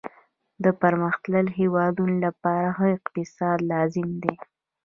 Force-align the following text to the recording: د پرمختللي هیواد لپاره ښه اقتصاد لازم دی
د 0.63 0.65
پرمختللي 0.81 1.51
هیواد 1.59 1.95
لپاره 2.23 2.67
ښه 2.75 2.87
اقتصاد 2.97 3.57
لازم 3.71 4.07
دی 4.23 4.35